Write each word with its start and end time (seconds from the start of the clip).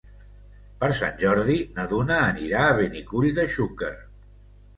Per 0.83 0.87
Sant 0.99 1.19
Jordi 1.23 1.57
na 1.75 1.85
Duna 1.91 2.17
anirà 2.31 2.65
a 2.69 2.73
Benicull 2.81 3.29
de 3.43 3.47
Xúquer. 3.59 3.93